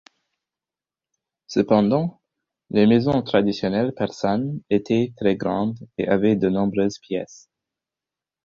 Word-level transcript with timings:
Cependant, 1.45 2.19
les 2.71 2.87
maisons 2.87 3.21
traditionnelles 3.21 3.93
persanes 3.93 4.59
étaient 4.71 5.13
très 5.15 5.35
grandes 5.35 5.77
et 5.99 6.07
avaient 6.07 6.35
de 6.35 6.49
nombreuses 6.49 6.97
pièces. 6.97 7.51